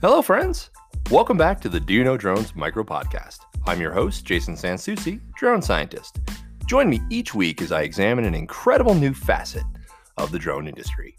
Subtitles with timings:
[0.00, 0.70] Hello, friends.
[1.10, 3.38] Welcome back to the Do You Know Drones micro podcast.
[3.66, 6.20] I'm your host, Jason Sansusi, drone scientist.
[6.66, 9.64] Join me each week as I examine an incredible new facet
[10.16, 11.16] of the drone industry.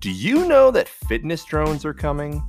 [0.00, 2.42] Do you know that fitness drones are coming?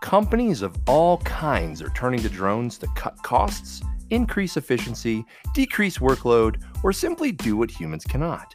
[0.00, 5.24] Companies of all kinds are turning to drones to cut costs, increase efficiency,
[5.54, 8.54] decrease workload, or simply do what humans cannot.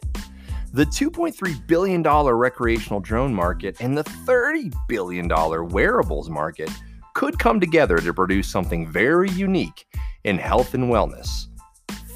[0.71, 5.27] The $2.3 billion recreational drone market and the $30 billion
[5.67, 6.69] wearables market
[7.15, 9.87] could come together to produce something very unique
[10.25, 11.47] in health and wellness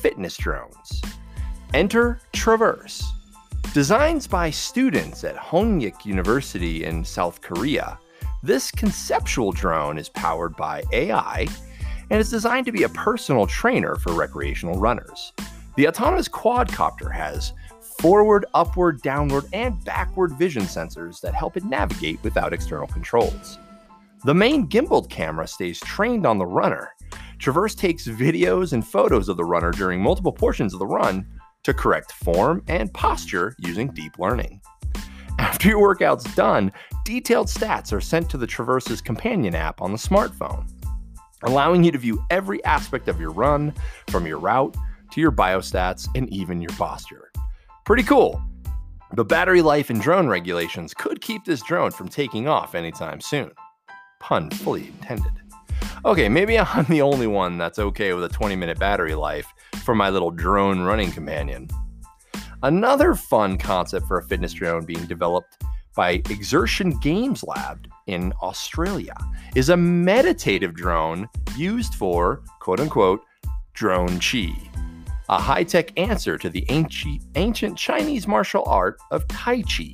[0.04, 1.02] fitness drones.
[1.74, 3.04] Enter Traverse.
[3.74, 7.98] Designed by students at Hongik University in South Korea,
[8.44, 11.48] this conceptual drone is powered by AI
[12.12, 15.32] and is designed to be a personal trainer for recreational runners.
[15.78, 17.54] The autonomous quadcopter has
[18.00, 23.58] forward, upward, downward, and backward vision sensors that help it navigate without external controls.
[24.26, 26.94] The main gimbaled camera stays trained on the runner.
[27.40, 31.28] Traverse takes videos and photos of the runner during multiple portions of the run
[31.64, 34.62] to correct form and posture using deep learning.
[35.40, 36.72] After your workout's done,
[37.04, 40.70] detailed stats are sent to the Traverse's companion app on the smartphone,
[41.44, 43.74] allowing you to view every aspect of your run,
[44.08, 44.76] from your route
[45.12, 47.33] to your biostats and even your posture.
[47.86, 48.42] Pretty cool.
[49.14, 53.52] The battery life and drone regulations could keep this drone from taking off anytime soon.
[54.22, 55.34] Pun fully intended.
[56.06, 59.48] Okay, maybe I'm the only one that's okay with a 20 minute battery life
[59.84, 61.68] for my little drone running companion.
[62.62, 65.62] Another fun concept for a fitness drone being developed
[65.94, 69.16] by Exertion Games Lab in Australia
[69.56, 73.26] is a meditative drone used for quote unquote
[73.74, 74.54] drone chi
[75.30, 79.94] a high tech answer to the ancient Chinese martial art of Tai Chi,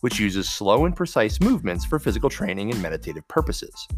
[0.00, 3.88] which uses slow and precise movements for physical training and meditative purposes.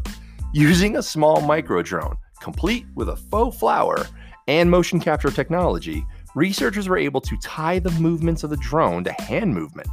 [0.53, 4.07] Using a small micro drone, complete with a faux flower
[4.47, 9.11] and motion capture technology, researchers were able to tie the movements of the drone to
[9.13, 9.89] hand movement,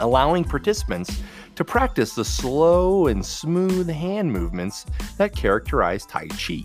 [0.00, 1.20] allowing participants
[1.56, 4.86] to practice the slow and smooth hand movements
[5.18, 6.64] that characterize Tai Chi.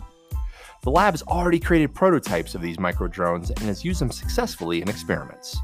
[0.83, 4.81] The lab has already created prototypes of these micro drones and has used them successfully
[4.81, 5.57] in experiments.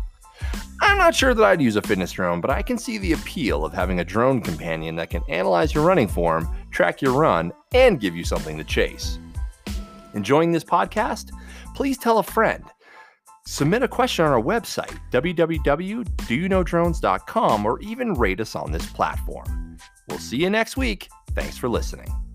[0.81, 3.65] I'm not sure that I'd use a fitness drone, but I can see the appeal
[3.65, 7.99] of having a drone companion that can analyze your running form, track your run, and
[7.99, 9.17] give you something to chase.
[10.13, 11.31] Enjoying this podcast?
[11.75, 12.63] Please tell a friend.
[13.45, 19.77] Submit a question on our website, www.doyouknowdrones.com, or even rate us on this platform.
[20.09, 21.09] We'll see you next week.
[21.33, 22.26] Thanks for listening.